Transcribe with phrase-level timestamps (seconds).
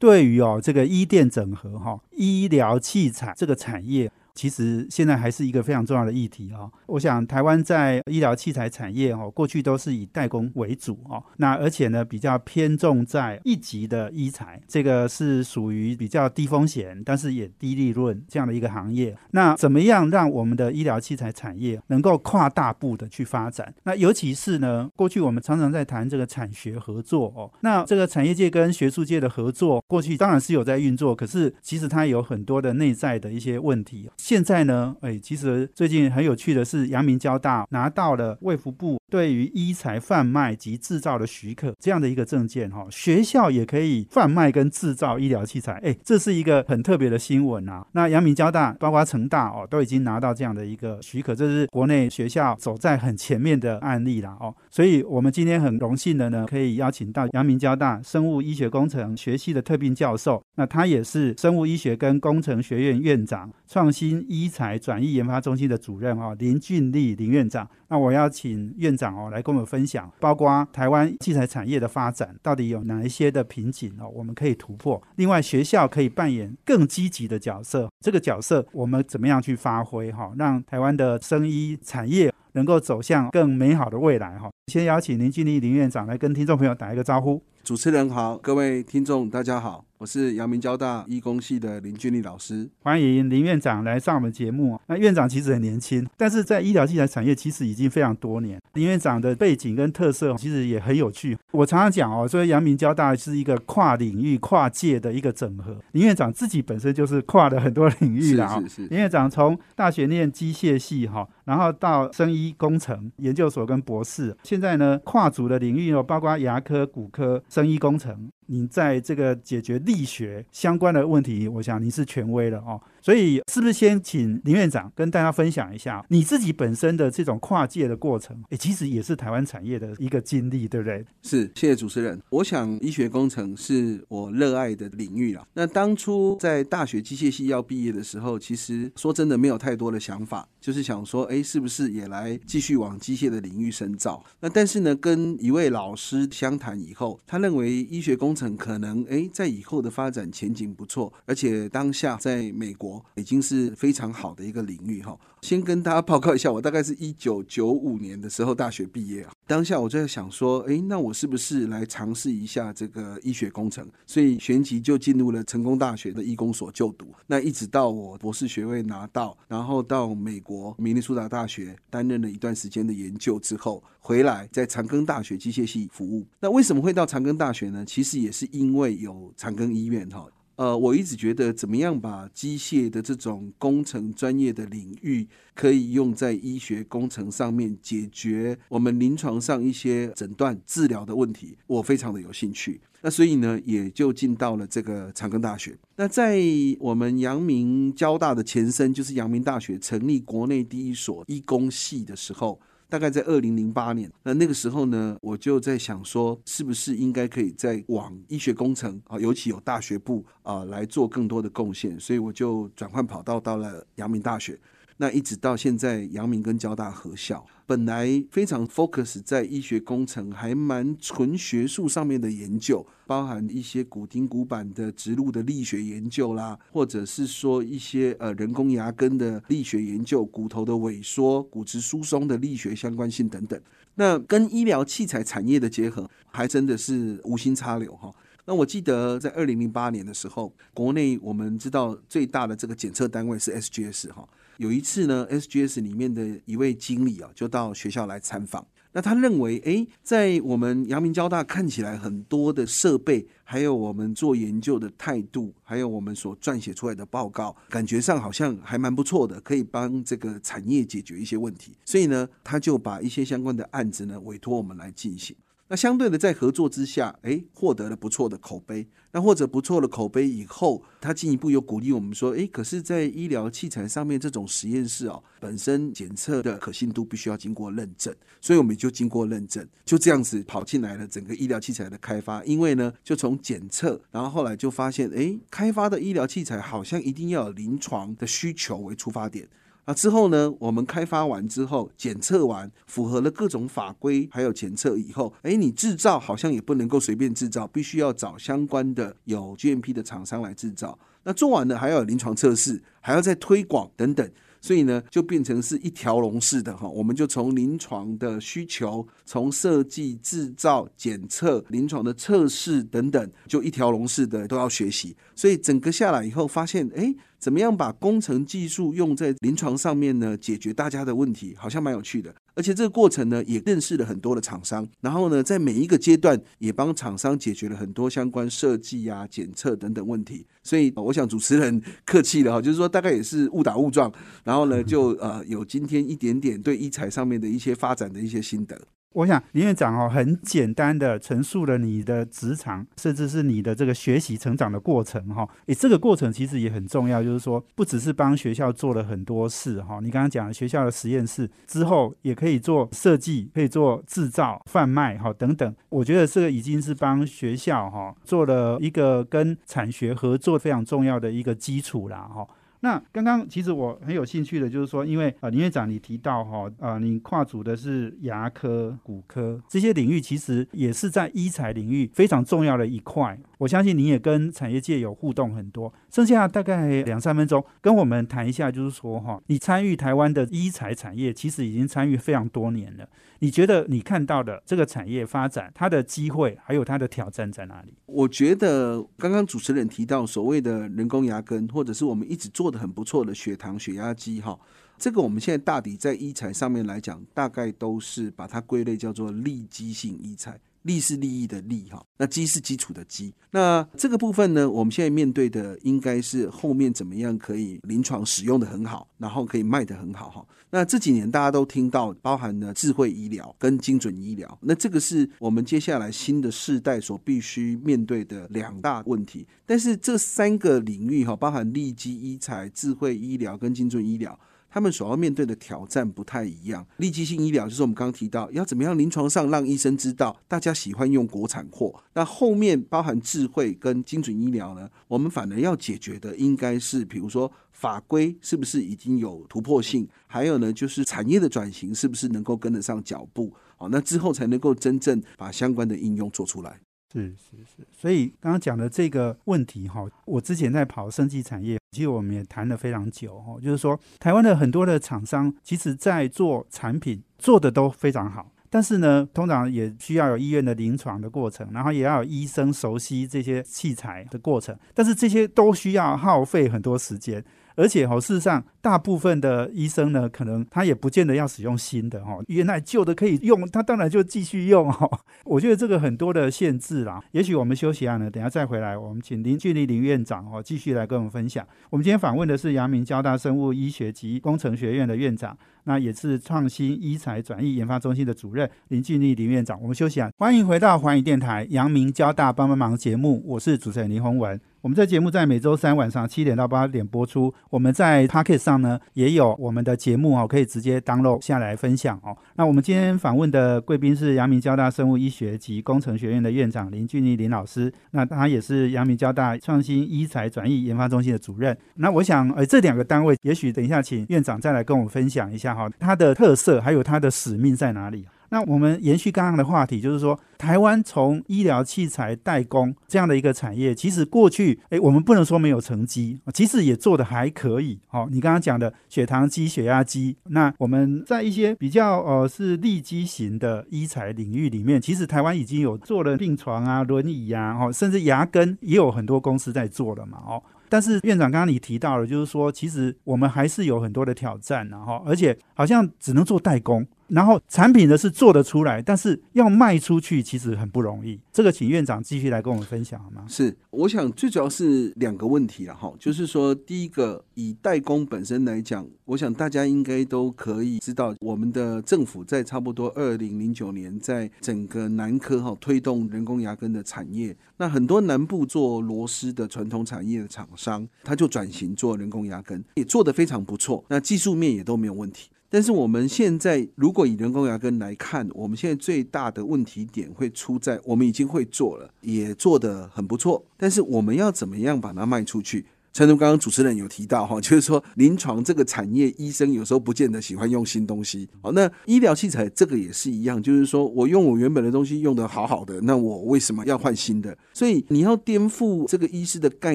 [0.00, 4.10] 对于哦这个医电整合哈，医疗器材这个产业。
[4.34, 6.70] 其实现在还是一个非常重要的议题啊！
[6.86, 19.16] 我想台湾在医疗器材产业哦，过去都是以代工为主哦，那而且呢比较偏重在一级的医材，这个是属于比较低风险，但是也低利润这样的一个行业。
[19.32, 23.72] 那怎么样让我们的医疗器材产业能够跨大步的去发展？
[23.84, 34.08] 那尤其是呢，过去我们常常在谈这个产学合作哦，那这个产业界跟学术界的合作，过去当然是有在运作，可是其实它有很多的内在的一些问题。
[34.22, 47.84] 现在呢，哎，其实最近很有趣的是，阳明交大拿到了卫福部对于医材贩卖及制造的许可这样的一个证件哈，学校也可以贩卖跟制造医疗器材，哎，这是一个很特别的新闻啊。
[47.92, 54.54] 那阳明交大包括成大哦，都已经拿到这样的一个许可，这是国内学校走在很前面的案例了哦。
[54.70, 64.09] 所以我们今天很荣幸的呢，可以邀请到阳明交大生物医学工程学系的特聘教授，那他也是生物医学跟工程学院院长，创新。
[64.10, 75.00] 新医材转移研发中心的主任哈林俊立林院长，那我要请院长哦来跟我们分享，包括台湾器材产业的发展到底有哪一些的瓶颈哦，我们可以突破。
[75.14, 84.50] 另外，学校可以扮演更积极的角色，这个角色我们怎么样去发挥哈，让台湾的生医产业能够走向更美好的未来哈。
[84.72, 87.40] 先邀请林俊立林院长来跟听众朋友打一个招呼。
[87.62, 89.89] 主持人好，各位听众大家好。
[90.00, 94.80] 我是阳明交大医工系的林俊立老师，欢迎林院长来上我们节目。
[94.86, 98.58] 那院长其实很年轻，但是在医疗器材产业其实已经非常多年。
[98.72, 101.36] 林院长的背景跟特色其实也很有趣。
[101.50, 105.76] 我常常讲哦，说阳明交大是一个跨领域、跨界的一个整合。
[105.92, 108.58] 林院长自己本身就是跨了很多领域的啊。
[108.88, 118.30] 林院长从大学念机械系哈，然后到生医工程研究所跟博士，现在呢跨组的领域哦，包括牙科、骨科、生医工程。
[118.52, 122.80] 你在这个解决力学相关的问题，我想你是权威了哦。
[123.02, 128.36] 所以，是不是先请林院长跟大家分享一下你自己本身的这种跨界的过程？
[128.50, 131.04] 哎，其实也是台湾产业的一个经历，对不对？
[131.22, 132.20] 是，谢谢主持人。
[132.28, 135.46] 我想，医学工程是我热爱的领域了。
[135.54, 144.22] 那当初在大学机械系要毕业的时候，其实说真的没有太多的想法，就是想说，哎，是不是也来继续往机械的领域深造？
[144.40, 152.89] 那但是呢，跟一位老师相谈以后，他认为医学工程可能，哎，在以后的发展前景不错，而且当下在美国。
[153.16, 155.18] 已经是非常好的一个领域哈。
[155.42, 159.32] 先跟大家报告一下，我大概是一九九五年的时候大学毕业啊。
[159.46, 163.86] 当下我就在想说，哎，那我是不是来尝试一下这个医学工程？
[164.06, 167.06] 所以旋即就进入了成功大学的医工所就读。
[167.26, 176.26] 那一直到我博士学位拿到，然后到美国明尼苏达大学担任了一段时间的研究之后，回来在长庚大学机械系服务。
[176.38, 177.84] 那为什么会到长庚大学呢？
[177.84, 180.26] 其实也是因为有长庚医院哈。
[180.60, 192.78] 呃，我一直觉得怎么样把机械的这种工程专业的领域，可以用在医学工程上面，解决我们临床上一些诊断治疗的问题，我非常的有兴趣。
[193.00, 195.74] 那所以呢，也就进到了这个长庚大学。
[195.96, 196.38] 那在
[196.78, 202.60] 我们阳明交大的前身，就是阳明大学成立国内第一所医工系的时候。
[202.90, 214.58] 大概在二零零八年，那那个时候呢，我就在想说，是不是应该可以再往医学工程啊，尤其有大学部啊来做更多的贡献，所以我就转换跑道到了阳明大学。
[215.00, 233.58] 那一直到现在，阳明跟交大合校，本来非常 focus 在医学工程，还蛮纯学术上面的研究，包含一些骨钉骨板的植入的力学研究啦，或者是说一些呃人工牙根的力学研究，骨头的萎缩、骨质疏松的力学相关性等等。
[233.94, 238.14] 那跟医疗器材产业的结合，还真的是无心插柳哈。
[238.44, 244.28] 那我记得在二零零八年的时候，国内我们知道最大的这个检测单位是 SGS 哈。
[244.60, 248.66] 有一次呢，SGS 里面的一位经理啊，就到学校来参访。
[248.92, 261.72] 那他认为，哎，在我们阳明交大看起来很多的设备，还有我们做研究的态度，还有我们所撰写出来的报告，感觉上好像还蛮不错的，可以帮这个产业解决一些问题。
[261.86, 265.34] 所以呢，他就把一些相关的案子呢委托我们来进行。
[265.72, 268.88] 那相对的，在合作之下，哎，获得了不错的口碑。
[269.12, 282.42] 那或者不错的口碑以后，他进一步又鼓励我们说，哎，可是，在医疗器材上面这种实验室哦，本身检测的可信度必须要经过认证，所以我们就经过认证，就这样子跑进来了整个医疗器材的开发。
[282.42, 289.48] 因为呢，就从检测，然后后来就发现，哎，开发的医疗器材好像一定要有临床的需求为出发点。
[289.84, 290.52] 啊之后呢？
[290.58, 300.98] 我们开发完之后，检测完符合了各种法规，还有检测以后，哎，你制造好像也不能够随便制造，必须要找相关的有 GMP 的厂商来制造。
[301.22, 304.30] 那做完了还要有临床测试，还要再推广等等。
[304.60, 315.16] 所以呢，就变成是一条龙式的哈，我们就从临床的需求，从设计、制造、检测、临床的测试等等，就一条龙式的都要学习。
[315.34, 320.36] 所以整个下来以后，发现哎，怎么样把工程技术用在临床上面呢？
[320.36, 322.34] 解决大家的问题，好像蛮有趣的。
[322.54, 330.46] 而且这个过程呢，也认识了很多的厂商，然后呢，在每一个阶段也帮厂商解决了很多相关设计啊、检测等等问题。
[330.62, 334.12] 所以我想主持人客气了哈，就是说大概也是误打误撞，
[334.44, 338.80] 然后呢，就呃有今天一点点对一材上面的一些发展的一些心得。
[339.14, 345.48] 我想林院长哦，很简单的陈述了你的职场，甚至是你的这个学习成长的过程哈。
[345.66, 349.98] 诶，这个过程其实也很重要，就是说不只是帮学校做了很多事哈。
[350.00, 355.74] 你刚刚讲学校的实验室之后，也可以做设计，可以做制造、贩卖哈等等。
[355.88, 362.46] 我觉得这个已经是帮学校哈做了一个跟产学合作非常重要的一个基础了哈。
[362.80, 373.38] 那刚刚其实我很有兴趣的，就是说，因为啊林院长你提到哈啊，你跨组的是牙科、骨科这些领域，其实也是在医材领域非常重要的一块。
[373.60, 375.92] 我相信你也跟产业界有互动很多。
[376.10, 383.06] 剩下大概两三分钟，跟我们谈一下，就是说哈，你参与台湾的医材产业，其实已经参与非常多年了。
[383.40, 387.92] 你觉得你看到的这个产业发展，它的机会还有它的挑战在哪里？
[388.06, 394.58] 我觉得刚刚主持人提到所谓的人工牙根，或者是我们一直做的很不错的血糖血压机，哈，
[394.96, 400.58] 这个我们现在大抵在医材上面来讲，大概都是把它归类叫做利基性医材。
[400.82, 403.32] 利是利益的利哈，那基是基础的基。
[403.50, 410.46] 那这个部分呢，我们现在面对的应该是后面怎么样可以临床使用的很好，然后可以卖的很好哈。
[410.70, 419.46] 那这几年大家都听到包含了智慧医疗跟精准医疗，那这个是我们接下来新的世代所必须面对的两大问题。
[419.66, 424.38] 但是这三个领域哈，包含利基医材、智慧医疗跟精准医疗。
[424.70, 426.86] 他们所要面对的挑战不太一样。
[426.98, 432.02] 立即性医疗就是我们刚刚提到，要怎么样临床上让医生知道大家喜欢用国产货。
[432.14, 434.88] 那后面包含智慧跟精准医疗呢？
[435.08, 440.08] 我们反而要解决的应该是，比如说法规是不是已经有突破性？
[440.26, 443.52] 还有呢，就是产业的转型是不是能够跟得上脚步？
[443.78, 446.78] 哦，那之后才能够真正把相关的应用做出来。
[447.12, 467.44] 是是是，所以刚刚讲的这个问题哈，我之前在跑生技产业，其实我们也谈了非常久哈，就是说台湾的很多的厂商，其实在做产品做的都非常好，但是呢，通常也需要有医院的临床的过程，然后也要有医生熟悉这些器材的过程，但是这些都需要耗费很多时间。
[467.80, 475.08] 而且哈，事实上，大部分的医生呢，可能他也不见得要使用新的哈，原来旧的可以用，他当然就继续用哈。
[475.46, 477.22] 我觉得这个很多的限制啦。
[477.32, 481.66] 也许我们休息下呢，等下再回来，我们请林俊立林院长哦，继续来跟我们分享。
[481.88, 489.80] 我们今天访问的是阳明交大生物医学及工程学院的院长，那也是创新医材转移研发中心的主任林俊立林院长。
[489.80, 494.60] 我们休息啊，欢迎回到环宇电台阳明交大帮帮忙节目，我是主持人林宏文。
[494.82, 497.52] 我们这节目在每周三晚上七点到八点播出。
[497.68, 502.34] 我们在 Pocket 上呢也有我们的节目哦，可以直接 download 下来分享哦。
[502.56, 511.76] 那我们今天访问的贵宾是阳明交大生物医学及工程学院的院长林俊义林老师，那他也是阳明交大创新医材转移研发中心的主任。
[511.96, 518.26] 那我想，呃，这两个单位，也许等一下请院长再来跟我们分享一下哈，它的特色还有它的使命在哪里。
[518.50, 527.98] 那我们延续刚刚的话题，就是说，台湾从医疗器材代工这样的一个产业，其实过去，诶，我们不能说没有成绩，其实也做的还可以。
[528.08, 540.62] 好，你刚刚讲的血糖机、血压机，那我们在一些比较呃是立基型的医材领域里面，其实台湾已经有做了病床啊、轮椅呀，哦，甚至牙根也有很多公司在做了嘛，哦。
[540.88, 547.06] 但是院长刚刚你提到了，就是说，其实我们还是有很多的挑战，然后，而且好像只能做代工。
[547.30, 551.40] 然后产品呢是做得出来，但是要卖出去其实很不容易。
[551.52, 553.44] 这个请院长继续来跟我们分享好吗？
[553.48, 575.48] 是，我想最主要是两个问题了哈，就是说第一个以代工本身来讲，我想大家应该都可以知道，我们的政府在差不多二零零九年，在整个南科哈推动人工牙根的产业，那很多南部做螺丝的传统产业的厂商，他就转型做人工牙根，也做得非常不错，那技术面也都没有问题。
[575.72, 585.86] 但是我们现在如果以人工牙根来看，我们现在最大的问题点会出在我们已经会做了，也做得很不错，但是我们要怎么样把它卖出去？
[586.12, 591.48] 陈如刚刚主持人有提到哈，就是说临床这个产业，医生有时候不见得喜欢用新东西。
[591.62, 597.56] 好，那医疗器材这个也是一样，就是说我用我原本的东西用的好好的，那我为什么要换新的？
[597.72, 599.94] 所以你要颠覆这个医师的概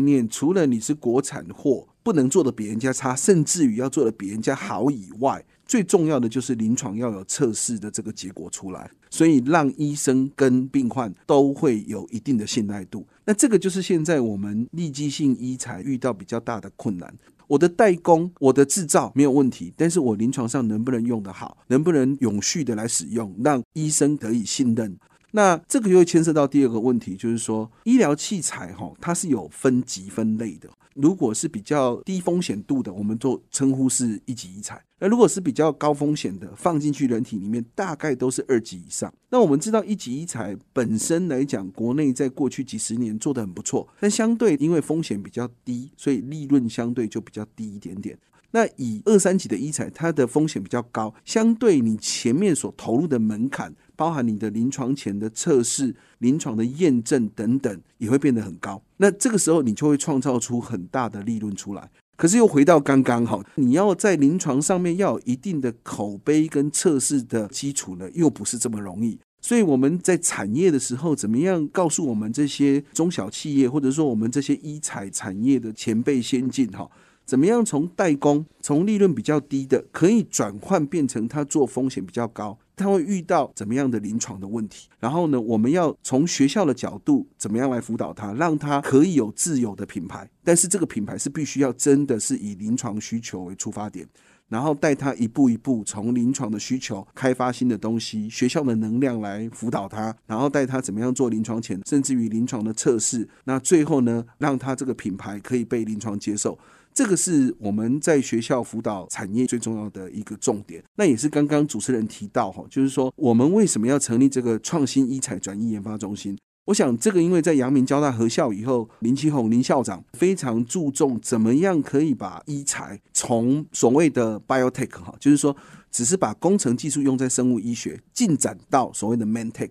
[0.00, 5.44] 念，除了你是国产货不能做的比人家差，甚至于要做的比人家好以外。
[5.68, 13.06] 最重要的就是临床要有测试的这个结果出来，所以让医生跟病患都会有一定的信赖度。
[13.26, 17.14] 那这个就是现在我们立即性医材遇到比较大的困难。
[17.46, 24.98] 我的代工、我的制造没有问题，但是我临床上能不能用得好，能不能永续的来使用，让医生得以信任？
[25.30, 30.68] 那这个又牵涉到第二个问题，就是说医疗器材哈，它是有分级分类的。
[31.00, 39.12] 如果是比较低风险度的，我们就称呼是一级医材；那如果是比较高风险的，放进去人体里面，大概都是二级以上。
[39.30, 48.18] 那我们知道一级医材本身来讲，国内在过去几十年做的很不错，但相对因为风险比较低，所以利润相对就比较低一点点。
[48.50, 53.72] 那以二三级的医材，它的风险比较高，相对你前面所投入的门槛。
[53.98, 58.80] 包含你的临床前的测试、临床的验证等等，也会变得很高。
[58.98, 61.90] 那这个时候，你就会创造出很大的利润出来。
[62.16, 69.18] 可是又回到刚刚哈，你要在临床上面要有一定的口碑跟测试的基础呢，又不是这么容易。
[69.40, 76.88] 所以我们在产业的时候，怎么样告诉我们这些中小企业，或者说我们这些医材产业的前辈先进哈？
[77.24, 84.88] 怎么样从代工，从利润比较低的，可以转换变成他做风险比较高，他会遇到怎么样的临床的问题？
[85.00, 94.06] 然后呢，我们要从学校的角度，怎么样来辅导他，让他可以有自有的品牌，但是这个品牌是必须要真的是以临床需求为出发点，
[94.48, 106.58] 然后带他一步一步从临床的需求开发新的东西，学校的能量来辅导他，然后带他怎么样做临床前，甚至于临床的测试，那最后呢，让他这个品牌可以被临床接受。
[106.98, 116.36] 这个是我们在学校辅导产业最重要的一个重点，那也是刚刚主持人提到哈，就是说我们为什么要成立这个创新医材转移研发中心？
[116.64, 125.56] 我想这个因为在阳明交大合校以后，林奇宏林校长非常注重怎么样可以把医材从所谓的 biotech 哈，就是说
[125.92, 129.70] 只是把工程技术用在生物医学，进展到所谓的 mantech。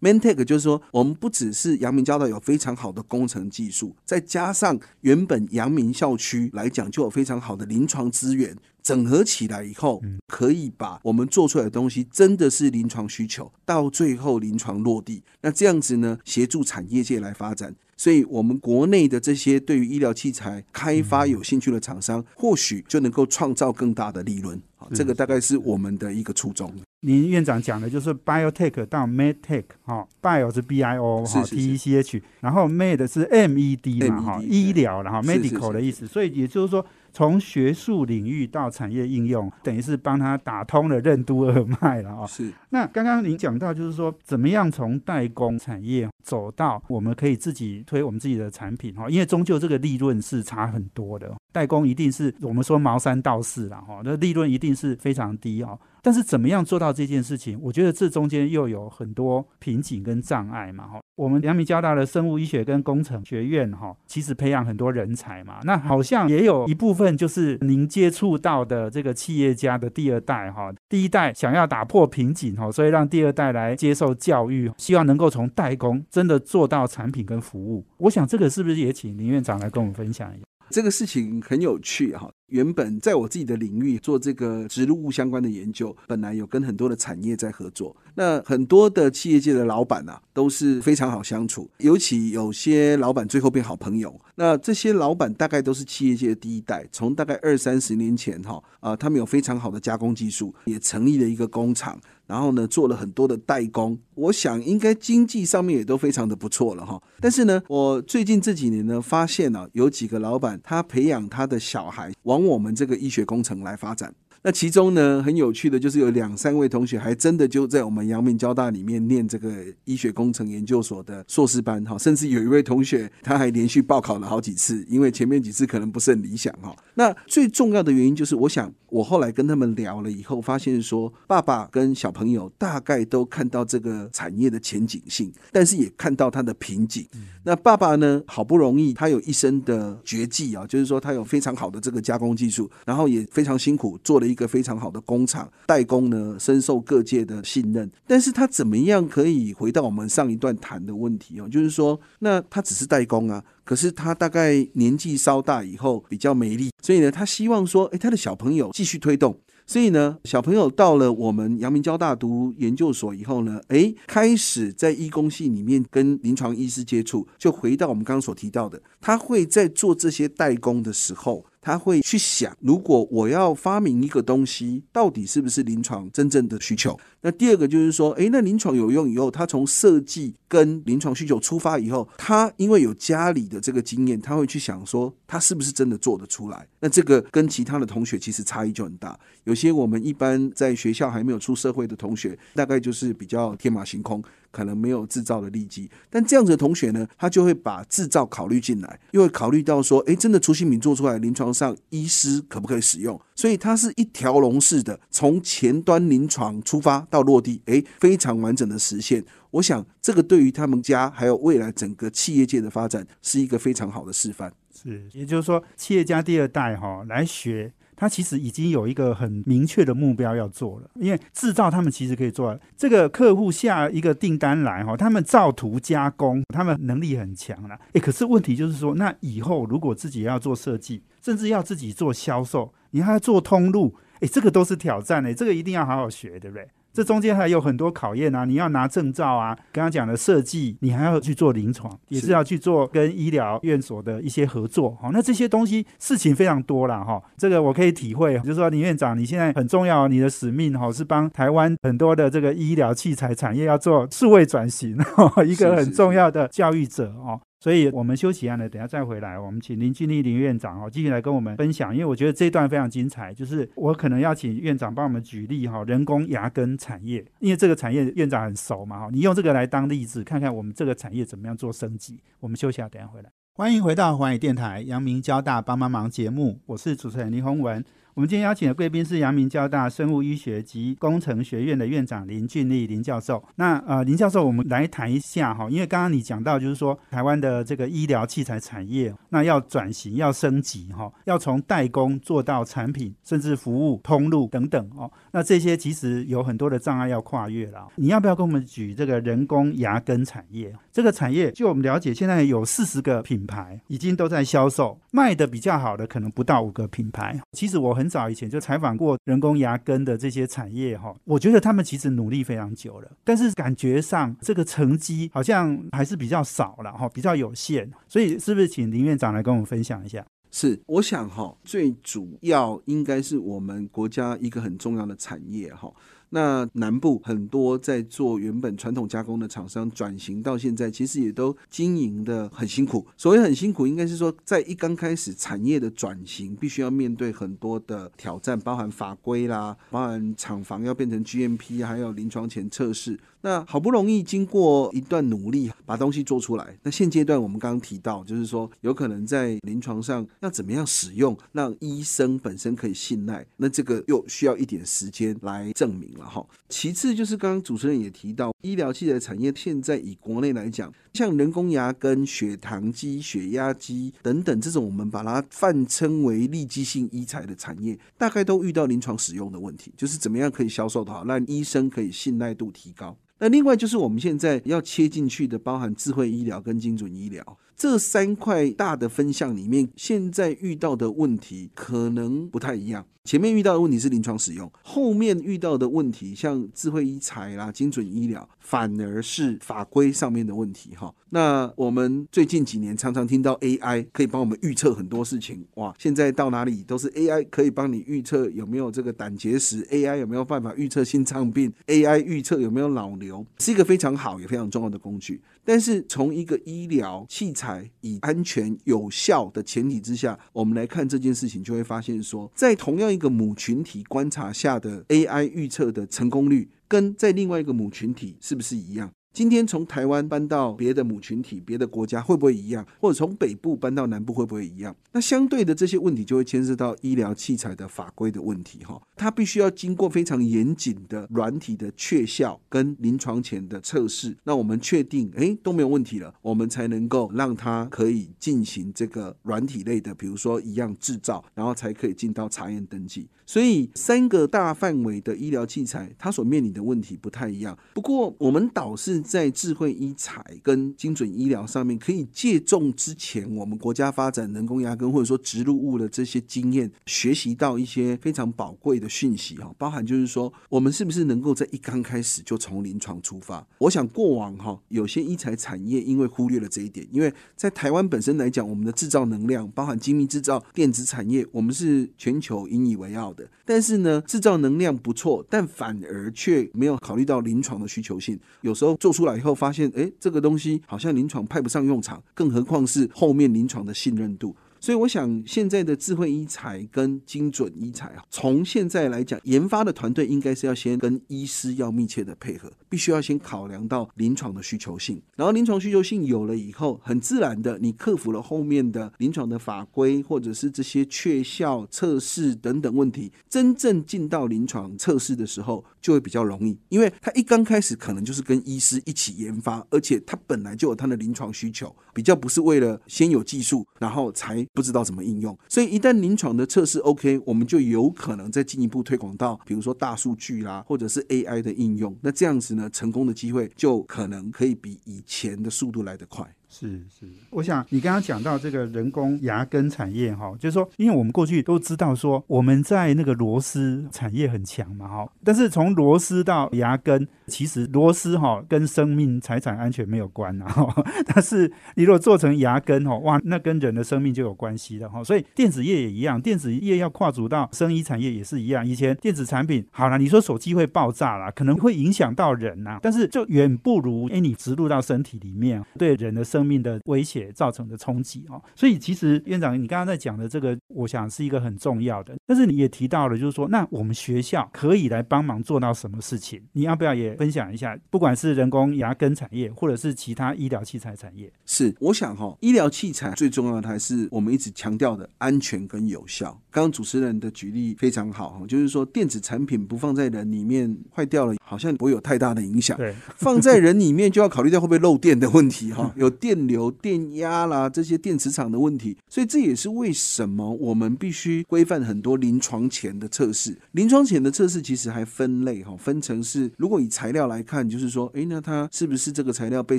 [0.00, 15.22] Mantech 就是说，我们不只是阳明交大有非常好的工程技术，再加上原本阳明校区来讲就有非常好的临床资源，整合起来以后，可以把我们做出来的东西真的是临床需求，到最后临床落地。
[15.40, 17.74] 那这样子呢，协助产业界来发展。
[17.98, 24.58] 所以，我们国内的这些对于医疗器材开发有兴趣的厂商，或许就能够创造更大的利润。
[24.76, 26.72] 好，这个大概是我们的一个初衷。
[27.00, 33.58] 您院长讲的就是 biotech 到 medtech，哈，bio 是 b i o 哈 t e c h，然后 med 是 m
[33.58, 36.06] e d 嘛，哈，医疗然后 medical 的意思。
[36.06, 36.86] 所以也就是说。
[37.12, 42.26] 从学术领域到产业应用，等于是帮他打通了任督二脉了啊。
[42.26, 42.52] 是。
[42.70, 51.34] 那刚刚您讲到，就是说怎么样从代工产业走到我们可以自己推我们自己的产品哈，因为终究这个利润是差很多的。
[51.52, 55.76] 代工一定是我们说毛三到四了哈，那利润一定是非常低啊。
[56.08, 57.58] 但是怎么样做到这件事情？
[57.60, 61.00] 我觉得这中间又有很多瓶颈跟障碍嘛哈。
[61.16, 65.60] 我们阳明交大的生物医学跟工程学院哈，其实培养很多人才嘛。
[65.64, 77.84] 那好像也有一部分就是您接触到的这个企业家的第二代哈，第一代想要打破瓶颈哈，所以让第二代来接受教育，希望能够从代工真的做到产品跟服务。
[77.98, 80.44] 我想这个是不是也请林院长来跟我们分享一下？
[80.70, 82.30] 这个事情很有趣哈。
[82.48, 87.94] 原本在我自己的领域做这个植入物相关的研究，本来有跟很多的产业在合作。
[88.14, 94.18] 那很多的企业界的老板呐，都是非常好相处，尤其有些老板最后变好朋友。
[94.34, 103.98] 那这些老板大概都是企业界的第一代，从大概二三十年前哈啊，他们有非常好的加工技术，也成立了一个工厂，然后呢做了很多的代工。
[104.14, 107.00] 我想应该经济上面也都非常的不错了哈。
[107.20, 112.37] 但是呢，我最近这几年呢，发现啊，有几个老板他培养他的小孩往。
[112.38, 114.14] 从我们这个医学工程来发展，
[114.48, 119.52] 那其中呢，很有趣的就是有两三位同学还真的就在我们阳明交大里面念这个
[119.84, 126.74] 医学工程研究所的硕士班哈，甚至有一位同学他还连续报考了好几次，因为前面几次可能不是很理想哈。
[126.94, 137.06] 那最重要的原因就是，我想我后来跟他们聊了以后，发现说爸爸跟小朋友大概都看到这个产业的前景性，但是也看到它的瓶颈。
[137.44, 147.90] 那爸爸呢，好不容易他有一身的绝技啊，就是说他有非常好的这个加工技术，然后也非常辛苦做了一一个非常好的工厂，代工呢深受各界的信任。
[148.06, 151.48] 但是他怎么样可以回到我们上一段谈的问题哦？
[151.48, 159.36] 就是说，那他只是代工啊，可是他大概年纪稍大以后比较没力，所以呢，他希望说，诶，他的小朋友继续推动。
[159.66, 171.44] 所以呢，小朋友到了我们阳明交大读研究所以后呢，诶，开始在医工系里面跟临床医师接触，就回到我们刚刚所提到的，他会在做这些代工的时候。
[171.60, 176.98] 他会去想，如果我要发明一个东西，到底是不是临床真正的需求？
[177.20, 186.66] 那第二个就是说，诶，那临床有用以后，他从设计跟临床需求出发以后，他因为有家里的这个经验，他会去想说，他是不是真的做得出来？
[186.80, 189.18] 那这个跟其他的同学其实差异就很大。
[189.44, 194.22] 有些我们一般在学校还没有出社会的同学，大概就是比较天马行空。
[194.58, 203.20] 可能没有制造的利基，但这样子的同学呢，他就会把制造考虑进来，又会考虑到说，哎，真的除性品做出来，临床上医师可不可以使用？
[203.36, 209.24] 所以它是一条龙式的，从前端临床出发到落地，哎，非常完整的实现。
[209.52, 214.52] 我想这个对于他们家还有未来整个企业界的发展是一个非常好的示范。
[214.74, 217.72] 是，也就是说，企业家第二代哈来学。
[217.98, 222.56] 他其实已经有一个很明确的目标要做了，因为制造他们其实可以做。
[222.76, 227.76] 这个客户下一个订单来哈，他们造图加工，他们能力很强了。
[227.94, 236.68] 诶，可是问题就是说，那以后如果自己要做设计，甚至要自己做销售，你还要做通路，诶，这个都是挑战诶，这个一定要好好学，对不对？
[236.98, 238.44] 这中间还有很多考验啊！
[238.44, 244.98] 你要拿证照啊，刚刚讲的设计，你还要去做临床，也是要去做跟医疗院所的一些合作。
[245.00, 247.22] 好，那这些东西事情非常多了哈。
[247.36, 254.98] 这个我可以体会，就是说林院长，你现在很重要，你的使命哈是帮台湾很多的这个医疗器材产业要做数位转型，
[255.46, 257.40] 一个很重要的教育者哦。
[257.60, 259.38] 所以我们休息一下呢，等下再回来。
[259.38, 261.92] 我们请林俊立林院长哦，继续来跟我们分享。
[261.92, 272.20] 因为我觉得这段非常精彩，就是我可能要请院长帮我们举例哈，人工牙根产业，因为这个产业院长很熟嘛哈，你用这个来当例子，看看我们这个产业怎么样做升级。
[272.38, 273.30] 我们休息一下，等下回来。
[273.54, 277.84] 欢迎回到华语电台阳明交大帮帮忙节目，我是主持人林宏文。
[278.18, 283.40] 我们今天邀请的贵宾是阳明交大生物医学及工程学院的院长林俊立林教授。
[283.54, 295.08] 那呃，林教授，我们来谈一下哈，因为刚刚你讲到，就是说台湾的这个医疗器材产业，那要转型、要升级哈，要从代工做到产品，甚至服务通路等等哦。
[295.30, 297.86] 那这些其实有很多的障碍要跨越了。
[297.94, 300.74] 你要不要跟我们举这个人工牙根产业？
[300.90, 307.40] 这个产业，就我们了解，现在有四十个品牌已经都在销售，卖的比较好的可能不到五个品牌。
[307.52, 317.90] 其实我很早以前就采访过人工牙根的这些产业哈，我觉得他们其实努力非常久了，但是感觉上这个成绩好像还是比较少了哈，比较有限。
[318.06, 320.24] 所以是不是请林院长来跟我们分享一下？
[320.50, 325.92] 是，我想哈，最主要应该是我们国家一个很重要的产业哈。
[326.30, 333.06] 那南部很多在做原本传统加工的厂商转型到现在，其实也都经营的很辛苦。
[333.16, 343.18] 所谓很辛苦，应该是说在一刚开始产业的转型，必须要面对很多的挑战，包含法规啦，包含厂房要变成 GMP，还有临床前测试。
[343.48, 356.12] 那好不容易经过一段努力把东西做出来，那现阶段我们刚刚提到，就是说有可能在临床上要怎么样使用，让医生本身可以信赖，那这个又需要一点时间来证明。
[356.18, 373.16] 了哈，其次就是刚刚主持人也提到，医疗器材产业现在以国内来讲，像人工牙根、血糖机、血压机等等这种，我们把它泛称为立基性医材的产业，大概都遇到临床使用的问题，就是怎么样可以销售的好，让医生可以信赖度提高。
[373.38, 377.58] 那另外就是我们现在要切进去的，包含智慧医疗跟精准医疗。
[377.78, 383.06] 这三块大的分项里面，现在遇到的问题可能不太一样。
[383.24, 391.14] 前面遇到的问题是临床使用，后面遇到的问题像智慧医材啦、精准医疗，反而是法规上面的问题哈。
[391.28, 395.94] 那我们最近几年常常听到 AI 可以帮我们预测很多事情，哇！
[395.98, 405.38] 现在到哪里都是 AI 可以帮你预测有没有这个胆结石，AI 有没有办法预测心脏病，AI 预测有没有脑瘤，是一个非常好也非常重要的工具。
[405.68, 419.12] 但是从一个医疗器材以安全有效的前提之下，我们来看这件事情，就会发现说，在同样一个母群体观察下的 AI 预测的成功率，跟在另外一个母群体是不是一样？
[419.38, 422.84] 今天从台湾搬到别的母群体、别的国家会不会一样？
[423.00, 424.92] 或者从北部搬到南部会不会一样？
[425.12, 434.36] 那相对的这些问题就会牵涉到医疗器材的法规的问题，哈，它必须要经过非常严谨的软体的确效跟临床前的测试。
[434.42, 443.28] 那我们确定，哎，都没有问题了，我们才能够让它可以进行这个软体类的，比如说一样制造，然后才可以进到查验登记。
[443.46, 447.78] 所以三个大范围的医疗器材，它所面临的问题不太一样。
[447.94, 449.22] 不过我们导是。
[449.28, 459.70] 在智慧医材跟精准医疗上面，可以借重之前我们国家发展人工牙根或者说植入物的这些经验，学习到一些非常宝贵的讯息哈。
[459.76, 463.66] 包含就是说，我们是不是能够在一刚开始就从临床出发？
[463.76, 473.46] 我想过往哈，有些医材产业因为忽略了这一点，因为在台湾本身来讲，我们的制造能量，包含精密制造、电子产业，我们是全球引以为傲的。
[473.66, 478.96] 但是呢，制造能量不错，但反而却没有考虑到临床的需求性，有时候。
[479.08, 484.54] 做出来以后发现，哎，这个东西好像临床派不上用场，更何况是后面临床的信任度。
[484.80, 495.20] 所以我想，现在的智慧医材跟精准医材啊，从现在来讲，研发的团队应该是要先跟医师要密切的配合，必须要先考量到临床的需求性。
[495.34, 514.64] 然后临床需求性有了以后，很自然的，你克服了后面的临床的法规或者是这些确效测试等等问题，真正进到临床测试的时候，就会比较容易，因为他一刚开始可能就是跟医师一起研发，而且他本来就有他的临床需求，比较不是为了先有技术，然后才。
[514.72, 522.16] 不知道怎么应用，所以一旦临床的测试 OK，我们就有可能再进一步推广到，比如说大数据啦，或者是 AI 的应用。
[522.20, 526.46] 那这样子呢，成功的机会就可能可以比以前的速度来得快。
[526.70, 545.24] 是是，我想你刚刚讲到这个人工牙根产业哈，就是说，因为我们过去都知道说我们在那个螺丝产业很强嘛哈，但是从螺丝到牙根，其实螺丝哈跟生命财产安全没有关啊，但是你如果做成牙根哈，哇，那跟人的生命就有关系了哈。
[545.24, 548.86] 所以电子业也一样，电子业要跨足到生医产业也是一样。
[548.86, 556.57] 以前电子产品好了，你说手机会爆炸啦，可能会影响到人呐，但是就远不如哎你植入到身体里面，对人的生。
[556.64, 562.34] 命的威胁造成的冲击哦，所以其实院长，你刚刚在讲的这个，我想是一个很重要的。
[562.46, 566.62] 但是你也提到了，就是说，那我们学校可以来帮忙做到什么事情？
[566.72, 567.96] 你要不要也分享一下？
[568.10, 576.50] 不管是人工牙根产业，或者是其他医疗器材产业，是我想哈，医疗器材最重要的还是我们一直强调的安全跟有效。
[576.70, 582.96] 刚刚主持人的举例非常好哈，就是说电子产品不放在人里面坏掉了，好像不会有太大的影响。
[582.96, 586.47] 对，放在人里面就要考虑到会不会漏电的问题哈， 有电。
[586.48, 593.76] 电流、电压啦，这些电磁场的问题，所以这也是为什么我们必须规范很多临床前的测试。
[593.92, 599.98] 临床前的测试其实还分类哈，分成是如果以材料来看，就是说，哎，那它是不是这个材料被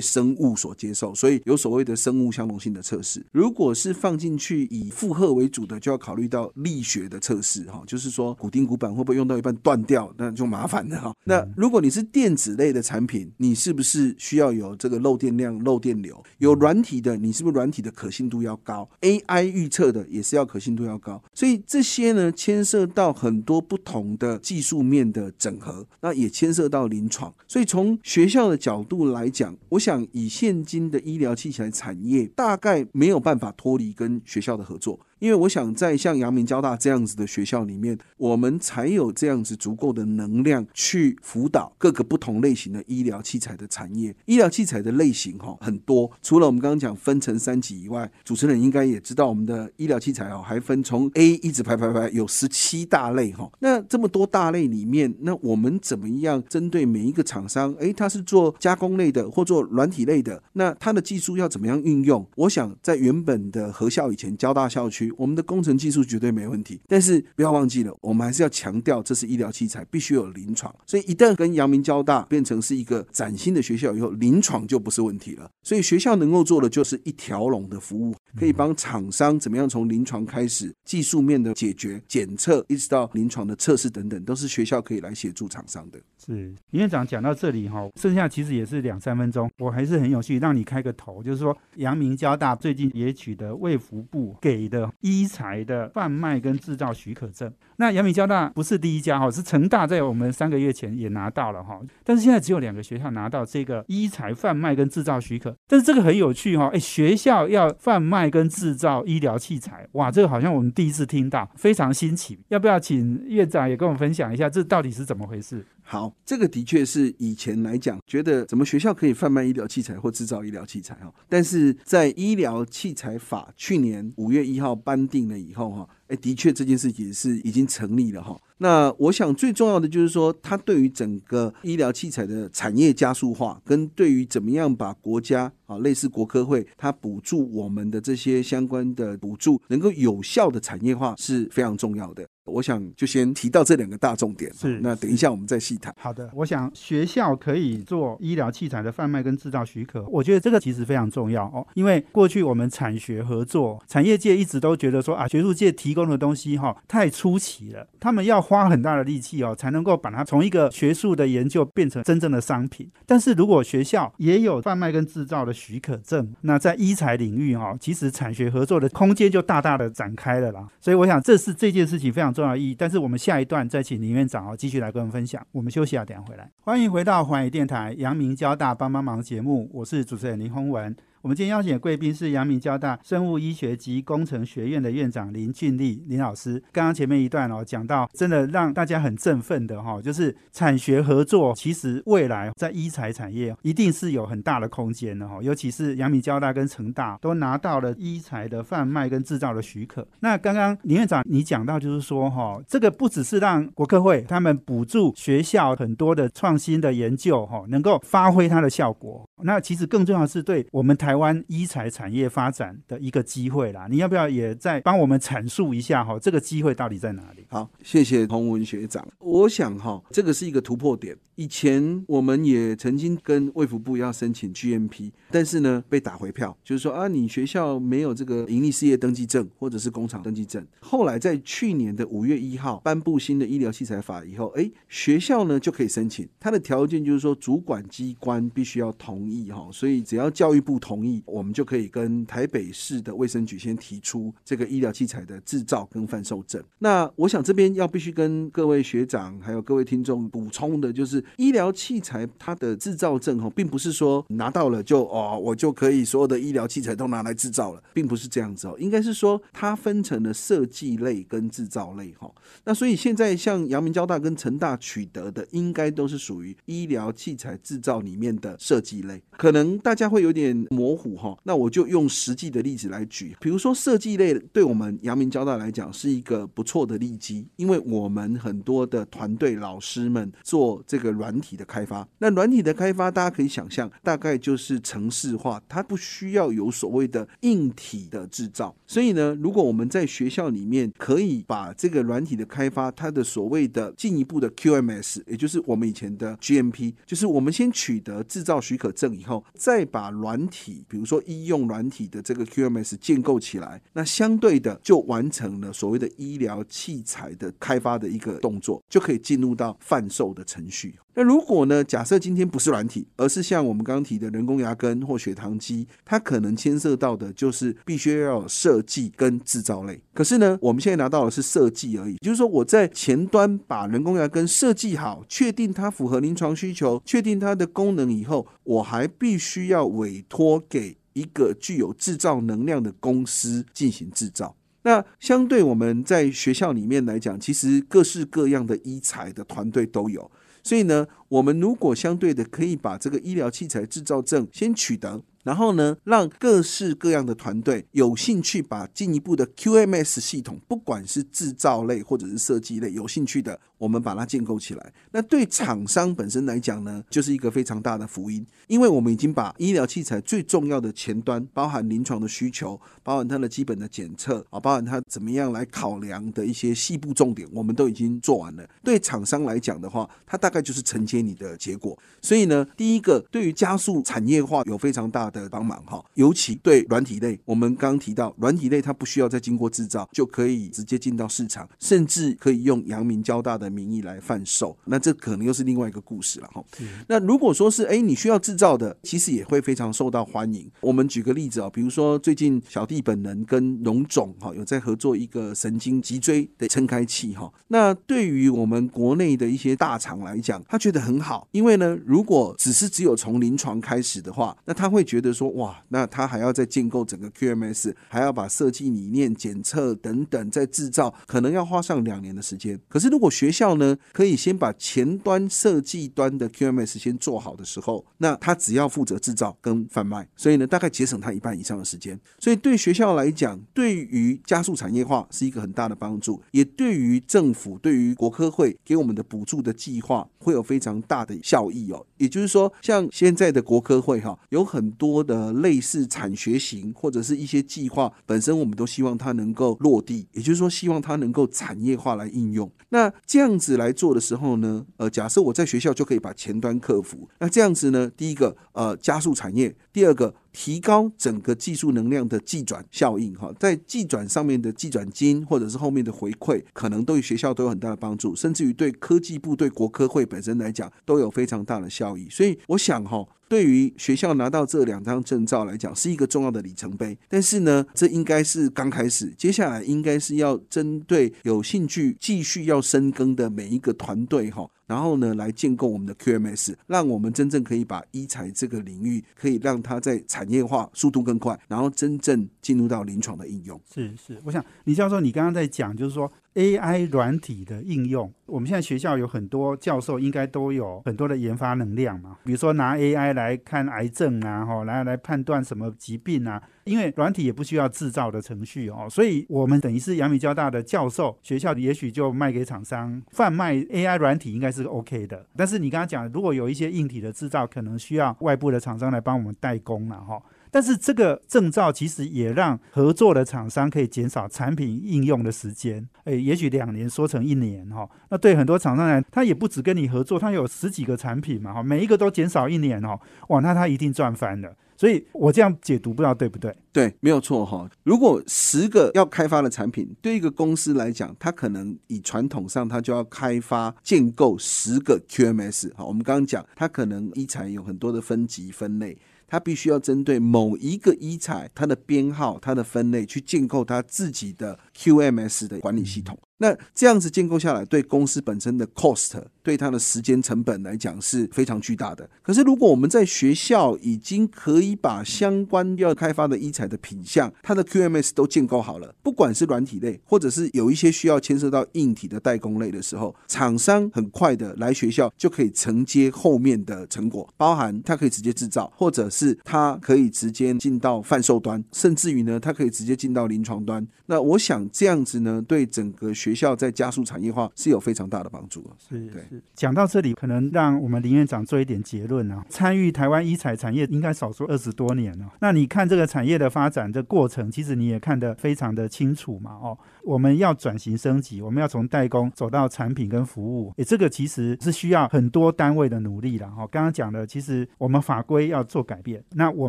[0.00, 1.14] 生物所接受？
[1.14, 3.24] 所以有所谓的生物相容性的测试。
[3.30, 11.14] 如果是放进去以负荷为主的，就要考虑到力学的测试哈，就是说骨钉骨板会不会用到一半断掉，那就麻烦了哈。
[11.22, 16.20] 那如果你是电子类的产品，你是不是需要有这个漏电量、漏电流？
[16.40, 27.32] 有软体的，你是不是软体的可信度要高？AI 预测的也是要可信度要高，所以这些呢牵涉到很多不同的技术面的整合，那也牵涉到临床。
[27.46, 34.98] 所以从学校的角度来讲，我想以现今的医疗器材产业，大概没有办法脱离跟学校的合作。
[35.20, 44.16] 因为我想在像阳明交大这样子的学校里面，我们才有这样子足够的能量去辅导各个不同类型的医疗器材的产业。
[44.24, 53.50] 医疗器材的类型哈很多，除了我们刚刚讲分成三级以外，主持人应该也知道我们的医疗器材哦还分从 A 一直排排排有十七大类哈。
[53.58, 57.74] 那这么多大类里面，那我们怎么样针对每一个厂商？
[57.74, 62.26] 诶，他是做加工类的或做软体类的，那他的技术要怎么样运用？
[62.36, 65.09] 我想在原本的核校以前交大校区。
[65.16, 70.74] 我们的工程技术绝对没问题，但是不要忘记了，我们还是要强调这是医疗器材，必须有临床。
[70.86, 75.50] 所以一旦跟阳明交大变成是一个崭新的学校以后，临床就不是问题了。
[75.62, 85.98] 所以学校能够做的就是一条龙的服务，可以帮厂商怎么样从临床开始，技术面的解决、检测，一直到临床的测试等等，都是学校可以来协助厂商的。
[86.24, 86.32] 是
[86.70, 97.52] 林院长讲到这里哈，剩下其实也是两三分钟，我还是很有趣，让你开个头，就是说阳明交大最近也取得卫福部给的医材的贩卖跟制造许可证。
[97.80, 105.56] 那阳明交大不是第一家哈，是成大在我们三个月前也拿到了哈，但是现在只有两个学校拿到这个医材贩卖跟制造许可。
[105.66, 112.38] 但是这个很有趣哈，哎，学校要贩卖跟制造医疗器材，哇，这个好像我们第一次听到，非常新奇。
[112.48, 115.64] 要不要请院长也跟我们分享一下，这到底是怎么回事？
[115.82, 128.36] 好，这个的确是以前来讲，觉得怎么学校可以贩卖医疗器材或制造医疗器材哈，但是在医疗器材法去年五月一号颁定了以后哈，哎，的确这件事情是已经成立了哈。
[128.58, 142.26] 那我想最重要的就是说，它对于整个医疗器材的产业加速化，跟对于怎么样把国家啊类似国科会它补助我们的这些相关的补助能够有效的产业化是非常重要的。
[142.50, 145.94] 我想就先提到这两个大重点，是那等一下我们再细谈。
[145.98, 162.90] 好的，我想学校可以做医疗器材的贩卖跟制造许可，我觉得这个其实非常重要哦，因为过去我们产学合作，产业界一直都觉得说啊，学术界提供的东西哈太出奇了，他们要花很大的力气哦，才能够把它从一个学术的研究变成真正的商品。
[163.06, 170.66] 但是如果学校也有贩卖跟制造的许可证，那在医材领域哈，其实产学合作的空间就大大的展开了啦。
[170.80, 172.39] 所以我想这是这件事情非常重。
[172.40, 175.46] 重要意义，但是我们下一段再请林院长哦继续来跟我们分享。
[175.52, 176.50] 我们休息啊，等下回来。
[176.62, 180.96] 欢迎回到环宇电台阳明交大帮帮忙节目，我是主持人林宏文。
[181.22, 186.54] 我们今天邀请的贵宾是阳明交大生物医学及工程学院的院长林俊立林老师。
[186.72, 195.40] 刚刚前面一段哦，讲到真的让大家很振奋的哈，就是产学合作，其实未来在医材产业一定是有很大的空间的哈。
[195.42, 200.08] 尤其是阳明交大跟成大都拿到了医材的贩卖跟制造的许可。
[200.20, 209.28] 那刚刚林院长你讲到就是说哈，这个不只是让国科会他们补助学校很多的创新的研究哈，能够发挥它的效果。
[209.42, 213.88] 那其实更重要的是对我们台台湾医材产业发展的一个机会啦。
[213.90, 216.16] 你要不要也再帮我们阐述一下哈？
[216.20, 217.44] 这个机会到底在哪里？
[217.48, 219.04] 好，谢谢洪文学长。
[219.18, 221.18] 我想哈，这个是一个突破点。
[221.34, 230.64] 以前我们也曾经跟卫福部要申请 GMP，但是呢被打回票，就是说啊，你学校没有这个盈利事业登记证或者是工厂登记证。
[230.80, 236.28] 后来在去年的五月一号颁布新的医疗器材法以后，哎，学校呢就可以申请。
[236.38, 239.28] 它的条件就是说，主管机关必须要同。
[239.30, 246.62] 意哈，所以只要教育部同同意，我们就可以跟台北市的卫生局先提出这个医疗器材的制造跟贩售证。
[246.78, 262.30] 那我想这边要必须跟各位学长还有各位听众补充的，就是医疗器材它的制造证哈，并不是说拿到了就哦，我就可以所有的医疗器材都拿来制造了，并不是这样子哦，应该是说它分成了设计类跟制造类哈。
[262.64, 269.22] 那所以现在像阳明交大跟成大取得的，应该都是属于医疗器材制造里面的设计类。
[269.30, 299.10] 可能大家会有点模糊哈，那我就用实际的例子来举，比如说设计类，对我们阳明交大来讲是一个不错的利基，因为我们很多的团队老师们做这个软体的开发，那软体的开发大家可以想象，大概就是城市化，它不需要有所谓的硬体的制造，所以呢，如果我们在学校里面可以把这个软体的开发，它的所谓的进一步的 QMS，也就是我们以前的 GMP，就是我们先取得制造许可证。
[299.10, 310.94] 以后再把软体，比如说医用软体的这个 QMS 建构起来，那相对的就完成了所谓的医疗器材的开发的一个动作，就可以进入到贩售的程序。
[311.14, 311.82] 那如果呢？
[311.82, 320.00] 假设今天不是软体，而是像我们刚刚提的人工牙根或血糖机，它可能牵涉到的就是必须要有设计跟制造类。
[320.14, 334.54] 可是呢，我们现在拿到的是设计而已，就是说我在前端把人工牙根设计好，确定它符合临床需求，确定它的功能以后，我还必须要委托给一个具有制造能量的公司进行制造。
[334.82, 340.30] 那相对我们在学校里面来讲，其实各式各样的医材的团队都有。
[340.62, 345.22] 所以呢，我们如果相对的可以把这个医疗器材制造证先取得。
[345.42, 354.92] 然后呢，让各式各样的团队有兴趣把进一步的 QMS 系统，不管是制造类或者是设计类有兴趣的，我们把它建构起来。
[355.12, 368.68] 那对厂商本身来讲呢，就是一个非常大的福音，因为我们已经把医疗器材最重要的前端，包含临床的需求，包含它的基本的检测啊，包含它怎么样来考量的一些细部重点，我们都已经做完了。
[368.84, 371.98] 对厂商来讲的话，它大概就是承接你的结果。
[372.20, 375.29] 所以呢，第一个对于加速产业化有非常大。
[375.30, 376.04] 大的帮忙哈。
[376.14, 386.64] 尤其对软体类，我们刚刚提到软体类它不需要再经过制造就可以直接进到市场，甚至可以用阳明交大的名义来贩售，那这可能又是另外一个故事了哈。
[387.06, 390.70] 那如果说是哎你需要制造的，其实也会非常受到欢迎。
[390.80, 397.52] 我们举个例子啊，比如说最近小弟本人跟荣总哈有在合作一个神经脊椎的撑开器哈。
[397.68, 412.80] 那对于我们国内的一些大厂来讲，他觉得很好，因为呢，如果只是只有从临床开始的话，那他会觉得觉得说哇，那他还要再建构整个 QMS，还要把设计理念、检测等等再制造，可能要花上两年的时间。
[412.88, 422.18] 可是如果学校呢，可以先把前端设计端的 QMS 先做好的时候，那他只要负责制造跟贩卖，所以呢，大概节省他一半以上的时间。
[422.38, 432.06] 所以对学校来讲，对于加速产业化是一个很大的帮助，也对于政府、对于国科会给我们的补助的计划会有非常大的效益哦。
[432.16, 442.70] 也就是说，像现在的国科会哈，有很多多的类似产学型或者是一些计划，本身我们都希望它能够落地，也就是说，希望它能够产业化来应用。
[442.90, 462.28] 那这样子来做的时候呢，呃，假设我在学校就可以把前端克服，那这样子呢，第一个呃加速产业，第二个提高整个技术能量的计转效应哈，在计转上面的计转金或者是后面的回馈，可能对学校都有很大的帮助，甚至于对科技部、对国科会本身来讲都有非常大的效益。
[462.30, 463.26] 所以我想哈。
[463.50, 467.18] 对于学校拿到这两张证照来讲，是一个重要的里程碑。
[467.28, 483.80] 但是呢，这应该是刚开始，接下来应该是要针对有兴趣继续要深耕的每一个团队哈，然后呢来建构我们的 QMS，让我们真正可以把医材这个领域可以让它在产业化速度更快，然后真正进入到临床的应用。
[483.94, 486.28] 是是，我想李教授，你刚刚在讲，就是说。
[486.54, 492.38] AI 软体的应用，我们现在学校有很多教授，应该都有很多的研发能量嘛。
[492.42, 496.60] 比如说拿 AI 来看癌症啊，哈，来来判断什么疾病啊。
[496.90, 505.46] 因为软体也不需要制造的程序哦，所以我们等于是阳明交大的教授学校，也许就卖给厂商贩卖 AI 软体，应该是 OK 的。
[505.56, 510.42] 但是你刚刚讲，如果有一些硬体的制造，可能需要外部的厂商来帮我们代工了哈。
[510.72, 518.08] 但是这个证照其实也让合作的厂商可以减少产品应用的时间，诶，也许两年缩成一年哈。
[518.30, 524.74] 那对很多厂商来，他也不止跟你合作，他有十几个产品嘛哈，每一个都减少一年哦，哇，那他一定赚翻了。
[525.00, 526.70] 所以我这样解读不知道对不对？
[526.92, 527.88] 对，没有错哈。
[528.02, 535.92] 如果十个要开发的产品，对一个公司来讲，它可能以传统上，它就要开发建构十个 QMS。
[535.96, 539.16] 好，我们刚刚讲，它可能一材有很多的分级分类。
[539.46, 546.38] 它必须要针对某一个医材，它的编号、它的分类，去建构它自己的 QMS 的管理系统。
[546.58, 552.30] 那这样子建构下来，对公司本身的 cost，对它的时间成本来讲是非常巨大的。
[552.42, 574.06] 可是如果我们在学校已经可以把相关要开发的医材的品相，它的 QMS 都建构好了，不管是软体类，或者是有一些需要牵涉到硬体的代工类的时候，厂商很快的来学校就可以承接后面的成果，包含它可以直接制造，或者是它可以直接进到贩售端，甚至于呢，它可以直接进到临床端。
[574.26, 579.62] 那我想这样子呢，对整个学学校在加速产业化是有非常大的帮助是是。
[579.76, 582.64] 讲到这里，可能让我们林院长做一点结论啊。
[582.68, 585.48] 参与台湾医材产业应该少说二十多年了。
[585.60, 589.72] 那你看这个产业的发展的过程，其实你也看得非常的清楚嘛。
[589.72, 596.68] 哦，我们要转型升级，我们要从代工走到产品跟服务，诶，这个其实是需要很多单位的努力的。
[596.70, 599.88] 哈，刚刚讲的，其实我们法规要做改变，那我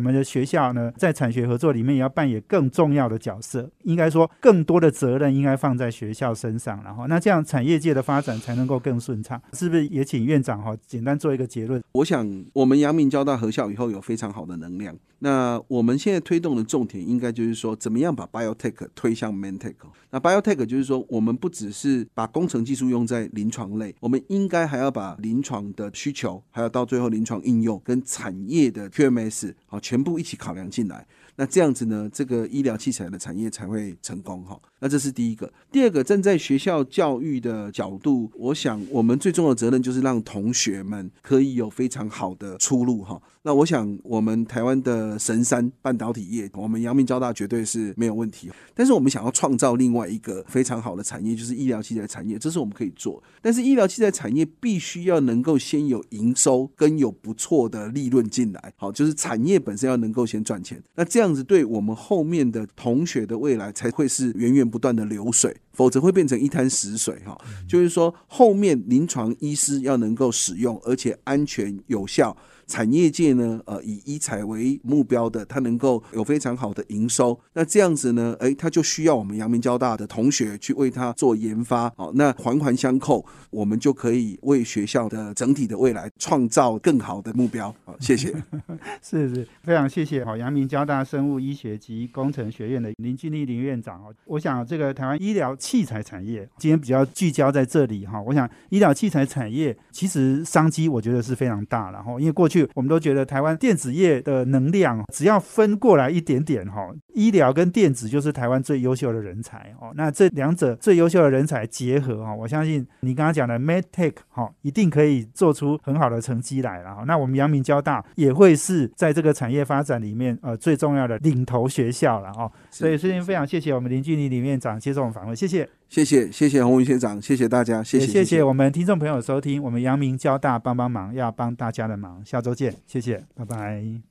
[0.00, 3.70] 们的学校呢，在产学合作里面也要扮演更重要的角色。
[3.82, 6.52] 应该说，更多的责任应该放在学校身。
[6.62, 9.84] 上，然后那这样产业界的发展才能够更顺畅，是不是？
[9.88, 11.82] 也请院长哈简单做一个结论。
[11.90, 14.94] 我想，我们阳明交大合校以后有非常好的能量。
[15.18, 19.74] 那我们现在推动的重点，应该就是说，怎么样把 biotech 推向 mentech。
[20.10, 31.06] 那 biotech 就是说，我们不只是把工程技术用在临床类，我们应该还要把临床的需求，还有到最后临床应用跟产业的 QMS 好全部一起考量进来。
[31.36, 34.58] 那这样子呢，这个医疗器材的产业才会成功哈。
[34.82, 35.50] 那这是第一个。
[35.70, 43.22] 第二个，站在学校教育的角度，我想我们最重要的责任就是让同学们可以有非常好的出路哈。
[43.44, 48.50] 那我想，我们台湾的神山半导体业，我们阳明交大绝对是没有问题。
[48.74, 53.22] 但是我们想要创造另外一个非常好的产业，就是医疗器材产业，这是我们可以做。
[53.40, 58.72] 但是医疗器材产业必须要能够先有营收，跟有不错的利润进来。
[58.76, 60.80] 好，就是产业本身要能够先赚钱。
[60.94, 65.54] 那这样子对我们后面的同学的未来才会是远远不断的流水。
[65.72, 67.36] 否则会变成一滩死水哈。
[67.68, 72.36] 就是说，后面临床医师要能够使用，而且安全有效。
[72.68, 77.38] 产业界呢，呃，以医材为目标的，它能够有非常好的营收。
[77.52, 81.92] 那这样子呢，哎，它就需要我们阳明交大的同学去为它做研发。
[81.96, 87.74] 好，那环环相扣，我们就可以为学校的整体的未来创造更好的目标。
[87.84, 88.32] 好，谢谢。
[89.02, 90.24] 是是，非常谢谢。
[90.24, 94.14] 好，阳明交大生物医学及工程学院的林俊立林院长哦。
[94.24, 98.20] 我想这个台湾医疗器材产业今天比较聚焦在这里哈。
[98.20, 109.92] 我想医疗器材产业其实商机我觉得是非常大了哈，因为过去我们都觉得台湾电子业的能量只要分过来一点点哈，医疗跟电子就是台湾最优秀的人才哦。
[109.94, 117.04] 那这两者最优秀的人才结合哈，我相信你刚刚讲的 MedTech 哈，一定可以做出很好的成绩来了哈。
[117.06, 122.50] 那我们阳明交大也会是在这个产业发展里面呃最重要的领头学校了哦。
[122.70, 132.74] 所以，今天非常谢谢我们林俊林李院长接受我们访问，谢谢谢，谢谢，谢谢洪文学长，谢谢大家，谢谢，谢谢我们听众朋友收听，我们阳明交大帮帮忙，要帮大家的忙，下周见。
[132.86, 134.02] 谢谢，拜拜。